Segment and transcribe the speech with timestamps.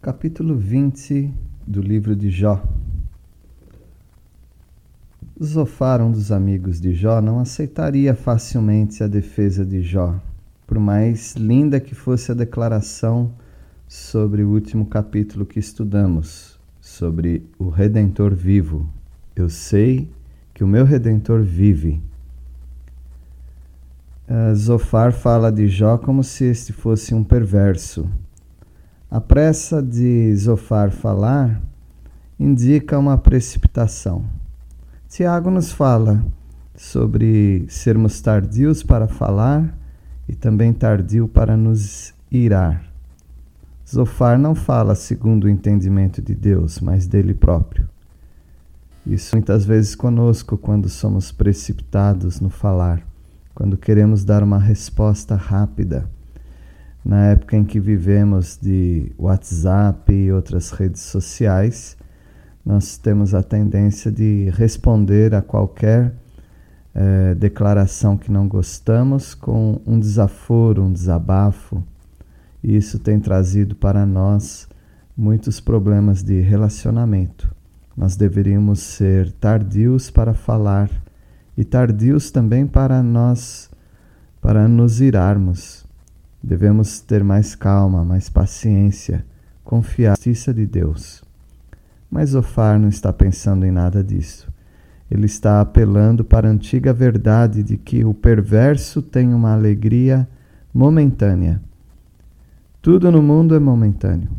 [0.00, 1.34] Capítulo 20
[1.66, 2.62] do livro de Jó.
[5.42, 10.14] Zofar, um dos amigos de Jó, não aceitaria facilmente a defesa de Jó,
[10.68, 13.32] por mais linda que fosse a declaração
[13.88, 18.88] sobre o último capítulo que estudamos, sobre o Redentor vivo.
[19.34, 20.08] Eu sei
[20.54, 22.00] que o meu Redentor vive.
[24.28, 28.08] Uh, Zofar fala de Jó como se este fosse um perverso
[29.10, 31.62] a pressa de Zofar falar
[32.38, 34.24] indica uma precipitação.
[35.08, 36.22] Tiago nos fala
[36.76, 39.74] sobre sermos tardios para falar
[40.28, 42.84] e também tardio para nos irar.
[43.88, 47.88] Zofar não fala segundo o entendimento de Deus, mas dele próprio.
[49.06, 53.00] Isso muitas vezes conosco quando somos precipitados no falar,
[53.54, 56.06] quando queremos dar uma resposta rápida
[57.08, 61.96] na época em que vivemos de WhatsApp e outras redes sociais,
[62.62, 66.12] nós temos a tendência de responder a qualquer
[66.94, 71.82] eh, declaração que não gostamos com um desaforo, um desabafo.
[72.62, 74.68] E isso tem trazido para nós
[75.16, 77.50] muitos problemas de relacionamento.
[77.96, 80.90] Nós deveríamos ser tardios para falar
[81.56, 83.70] e tardios também para nós,
[84.42, 85.87] para nos irarmos.
[86.42, 89.24] Devemos ter mais calma, mais paciência,
[89.64, 91.22] confiar na justiça de Deus.
[92.10, 94.50] Mas Ofar não está pensando em nada disso.
[95.10, 100.28] Ele está apelando para a antiga verdade de que o perverso tem uma alegria
[100.72, 101.60] momentânea.
[102.80, 104.30] Tudo no mundo é momentâneo,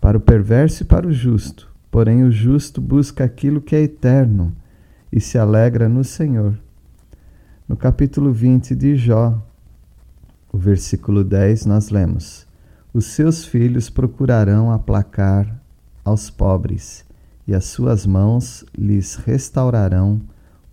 [0.00, 1.68] para o perverso e para o justo.
[1.90, 4.52] Porém, o justo busca aquilo que é eterno
[5.10, 6.58] e se alegra no Senhor.
[7.66, 9.42] No capítulo 20 de Jó,
[10.52, 12.46] o versículo 10 nós lemos:
[12.92, 15.60] Os seus filhos procurarão aplacar
[16.04, 17.04] aos pobres,
[17.46, 20.20] e as suas mãos lhes restaurarão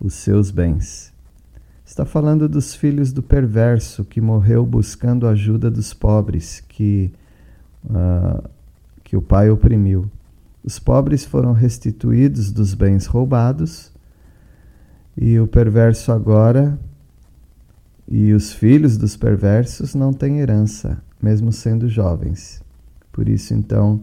[0.00, 1.12] os seus bens.
[1.84, 7.12] Está falando dos filhos do perverso que morreu buscando a ajuda dos pobres, que,
[7.84, 8.48] uh,
[9.04, 10.10] que o pai oprimiu.
[10.64, 13.92] Os pobres foram restituídos dos bens roubados,
[15.16, 16.78] e o perverso agora
[18.08, 22.62] e os filhos dos perversos não têm herança, mesmo sendo jovens.
[23.10, 24.02] Por isso, então,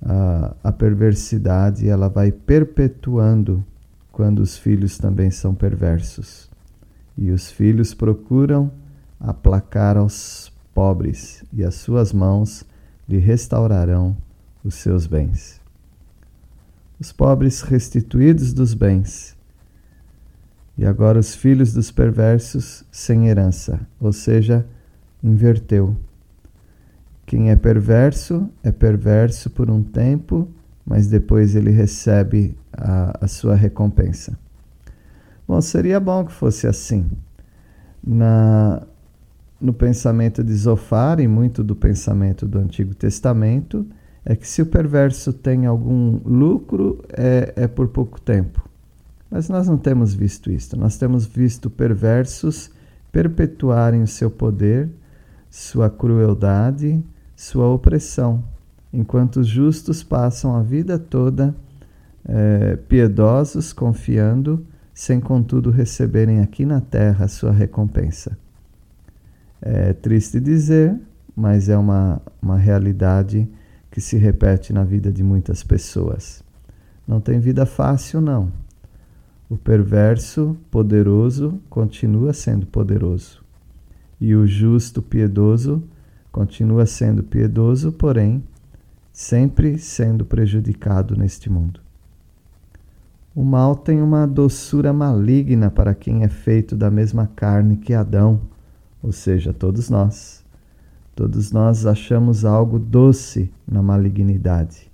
[0.00, 3.64] a, a perversidade ela vai perpetuando
[4.12, 6.50] quando os filhos também são perversos.
[7.16, 8.70] E os filhos procuram
[9.18, 12.64] aplacar aos pobres, e as suas mãos
[13.08, 14.16] lhe restaurarão
[14.64, 15.60] os seus bens.
[16.98, 19.36] Os pobres restituídos dos bens
[20.76, 24.66] e agora os filhos dos perversos sem herança, ou seja,
[25.22, 25.96] inverteu.
[27.26, 30.48] Quem é perverso é perverso por um tempo,
[30.84, 34.38] mas depois ele recebe a, a sua recompensa.
[35.46, 37.10] Bom, seria bom que fosse assim.
[38.04, 38.82] Na,
[39.60, 43.86] no pensamento de Zofar e muito do pensamento do Antigo Testamento,
[44.24, 48.68] é que se o perverso tem algum lucro, é, é por pouco tempo.
[49.32, 50.76] Mas nós não temos visto isto.
[50.76, 52.70] Nós temos visto perversos
[53.10, 54.90] perpetuarem o seu poder,
[55.50, 57.02] sua crueldade,
[57.34, 58.44] sua opressão,
[58.92, 61.54] enquanto os justos passam a vida toda
[62.26, 68.36] é, piedosos, confiando, sem contudo receberem aqui na terra a sua recompensa.
[69.62, 70.94] É triste dizer,
[71.34, 73.48] mas é uma, uma realidade
[73.90, 76.42] que se repete na vida de muitas pessoas.
[77.08, 78.61] Não tem vida fácil, não.
[79.52, 83.44] O perverso, poderoso, continua sendo poderoso.
[84.18, 85.82] E o justo, piedoso,
[86.32, 88.42] continua sendo piedoso, porém,
[89.12, 91.80] sempre sendo prejudicado neste mundo.
[93.36, 98.40] O mal tem uma doçura maligna para quem é feito da mesma carne que Adão,
[99.02, 100.42] ou seja, todos nós.
[101.14, 104.90] Todos nós achamos algo doce na malignidade.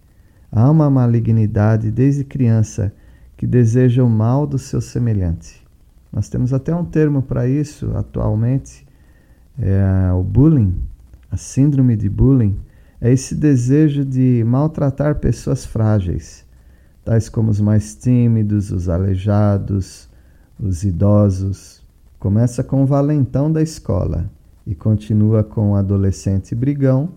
[0.50, 2.92] Há uma malignidade desde criança
[3.38, 5.64] que deseja o mal do seu semelhante.
[6.12, 8.84] Nós temos até um termo para isso atualmente,
[9.56, 10.74] é o bullying,
[11.30, 12.58] a síndrome de bullying,
[13.00, 16.44] é esse desejo de maltratar pessoas frágeis,
[17.04, 20.08] tais como os mais tímidos, os aleijados,
[20.58, 21.80] os idosos.
[22.18, 24.28] Começa com o valentão da escola
[24.66, 27.10] e continua com o adolescente brigão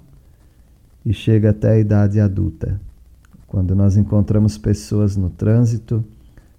[1.04, 2.80] e chega até a idade adulta.
[3.52, 6.02] Quando nós encontramos pessoas no trânsito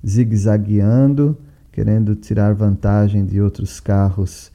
[0.07, 1.35] zigue-zagueando,
[1.73, 4.53] querendo tirar vantagem de outros carros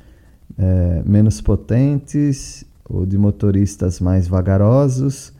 [0.56, 5.34] é, menos potentes ou de motoristas mais vagarosos,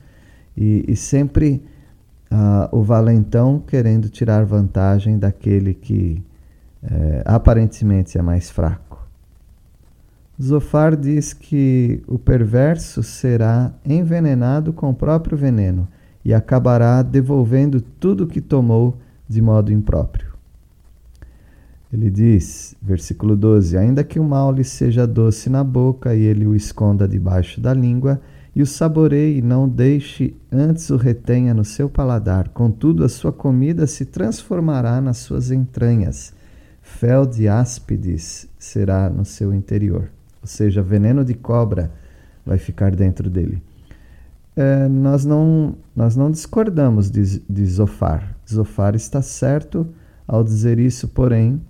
[0.60, 1.62] E, e sempre
[2.32, 6.20] uh, o valentão querendo tirar vantagem daquele que
[6.82, 9.06] uh, aparentemente é mais fraco.
[10.42, 15.86] Zofar diz que o perverso será envenenado com o próprio veneno
[16.24, 18.96] e acabará devolvendo tudo o que tomou
[19.28, 20.28] de modo impróprio.
[21.92, 26.46] Ele diz, versículo 12: Ainda que o mal lhe seja doce na boca e ele
[26.46, 28.20] o esconda debaixo da língua,
[28.54, 32.48] e o saboreie, não deixe, antes o retenha no seu paladar.
[32.48, 36.34] Contudo, a sua comida se transformará nas suas entranhas.
[36.82, 40.10] Fel de áspides será no seu interior.
[40.42, 41.92] Ou seja, veneno de cobra
[42.44, 43.62] vai ficar dentro dele.
[44.60, 48.34] É, nós, não, nós não discordamos de, de Zofar.
[48.50, 49.86] Zofar está certo
[50.26, 51.62] ao dizer isso, porém,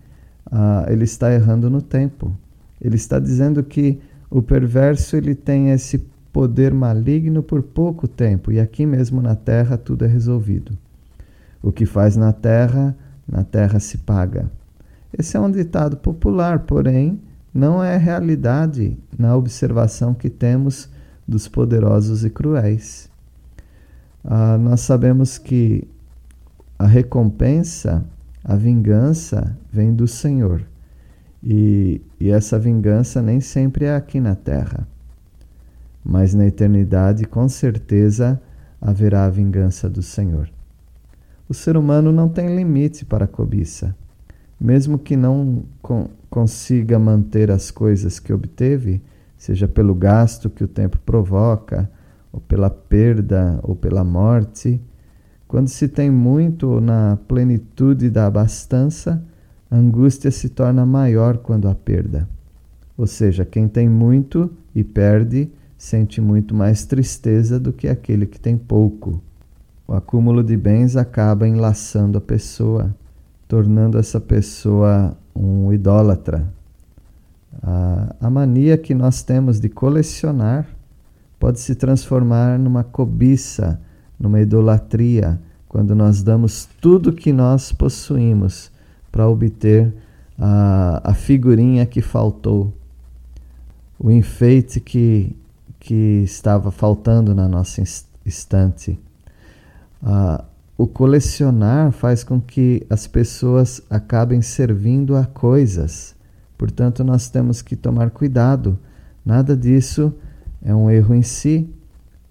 [0.51, 2.35] ah, ele está errando no tempo.
[2.81, 4.01] Ele está dizendo que
[4.31, 5.99] o perverso ele tem esse
[6.33, 10.73] poder maligno por pouco tempo, e aqui mesmo na terra tudo é resolvido.
[11.63, 12.97] O que faz na terra,
[13.29, 14.51] na terra se paga.
[15.13, 17.21] Esse é um ditado popular, porém,
[17.53, 20.89] não é realidade na observação que temos
[21.29, 23.11] dos poderosos e cruéis.
[24.25, 25.87] Ah, nós sabemos que
[26.79, 28.05] a recompensa,
[28.43, 30.63] a vingança, vem do Senhor.
[31.45, 34.89] E, e essa vingança nem sempre é aqui na terra
[36.09, 38.41] mas na eternidade com certeza
[38.81, 40.49] haverá a vingança do Senhor.
[41.47, 43.95] O ser humano não tem limite para a cobiça.
[44.59, 49.03] Mesmo que não con consiga manter as coisas que obteve,
[49.39, 51.89] seja pelo gasto que o tempo provoca,
[52.31, 54.79] ou pela perda, ou pela morte,
[55.47, 59.25] quando se tem muito na plenitude da abastança,
[59.71, 62.29] a angústia se torna maior quando há perda.
[62.99, 68.39] Ou seja, quem tem muito e perde, sente muito mais tristeza do que aquele que
[68.39, 69.23] tem pouco.
[69.87, 72.95] O acúmulo de bens acaba enlaçando a pessoa,
[73.47, 76.53] tornando essa pessoa um idólatra.
[78.29, 80.69] A, mania que nós temos de colecionar
[81.41, 83.81] pode se transformar numa cobiça,
[84.21, 88.71] numa idolatria, quando nós damos tudo que nós possuímos
[89.11, 89.95] para obter
[90.39, 92.73] a, a figurinha que faltou,
[93.99, 95.35] o enfeite que
[95.81, 97.83] que estava faltando na nossa
[98.27, 99.01] estante.
[100.77, 106.18] O colecionar faz com que as pessoas acabem servindo a coisas.
[106.59, 108.79] Portanto, nós temos que tomar cuidado.
[109.25, 110.13] Nada disso
[110.61, 111.71] é um erro em si,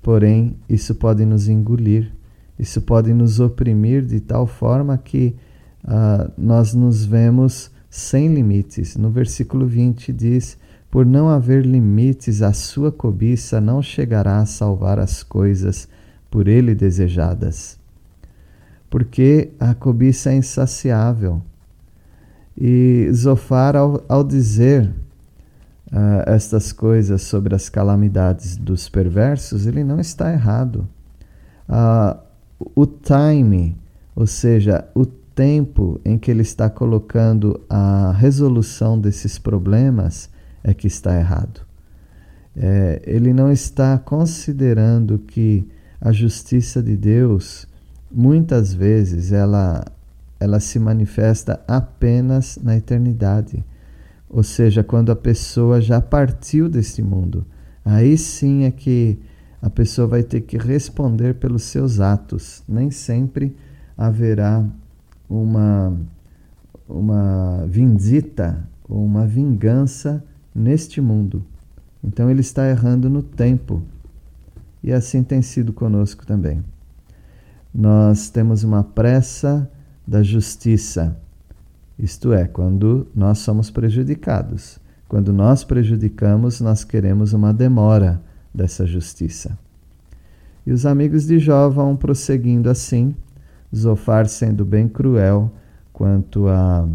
[0.03, 2.11] porém, isso pode nos engolir,
[2.59, 5.35] isso pode nos oprimir de tal forma que
[5.83, 8.97] ah, nós nos vemos sem limites.
[8.97, 10.57] No versículo 20 diz
[10.89, 15.87] por não haver limites, a sua cobiça não chegará a salvar as coisas
[16.31, 17.77] por ele desejadas.
[18.89, 21.41] Porque a cobiça é insaciável.
[22.57, 24.89] E Zofar, ao, ao dizer
[25.91, 30.87] uh, estas coisas sobre as calamidades dos perversos, ele não está errado.
[31.69, 32.17] Uh,
[32.75, 33.77] o time,
[34.15, 40.29] ou seja, o tempo em que ele está colocando a resolução desses problemas,
[40.63, 41.61] é que está errado.
[42.55, 45.67] É, ele não está considerando que
[46.01, 47.67] a justiça de Deus,
[48.11, 49.85] muitas vezes, ela,
[50.39, 53.63] ela se manifesta apenas na eternidade.
[54.29, 57.45] Ou seja, quando a pessoa já partiu deste mundo.
[57.83, 59.17] Aí sim é que
[59.61, 62.63] a pessoa vai ter que responder pelos seus atos.
[62.67, 63.55] Nem sempre
[63.97, 64.63] haverá
[65.29, 65.97] uma,
[66.87, 71.43] uma vindita ou uma vingança neste mundo.
[72.03, 73.81] Então ele está errando no tempo.
[74.83, 76.63] E assim tem sido conosco também.
[77.73, 79.69] Nós temos uma pressa
[80.07, 81.15] da justiça,
[81.99, 84.79] isto é, quando nós somos prejudicados.
[85.07, 88.21] Quando nós prejudicamos, nós queremos uma demora
[88.53, 89.57] dessa justiça.
[90.65, 93.15] E os amigos de Jó vão prosseguindo assim,
[93.75, 95.51] Zofar sendo bem cruel
[95.91, 96.87] quanto a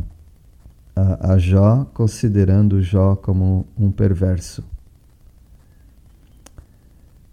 [0.95, 4.65] a, a Jó, considerando Jó como um perverso.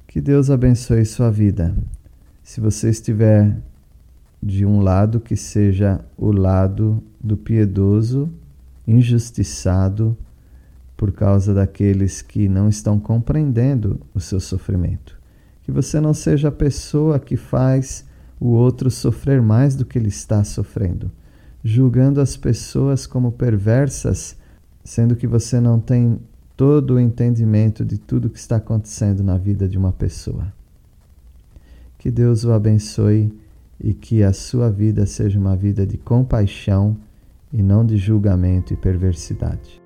[0.08, 1.76] Que Deus abençoe sua vida.
[2.44, 3.56] Se você estiver
[4.42, 8.30] de um lado, que seja o lado do piedoso,
[8.88, 10.18] injustiçado
[10.96, 15.18] por causa daqueles que não estão compreendendo o seu sofrimento.
[15.64, 18.06] Que você não seja a pessoa que faz
[18.40, 21.12] o outro sofrer mais do que ele está sofrendo
[21.64, 24.38] julgando as pessoas como perversas,
[24.84, 26.20] sendo que você não tem
[26.56, 30.52] todo o entendimento de tudo que está acontecendo na vida de uma pessoa.
[31.98, 33.32] Que Deus o abençoe
[33.80, 36.98] e que a sua vida seja uma vida de compaixão
[37.52, 39.82] e não de julgamento e perversidade.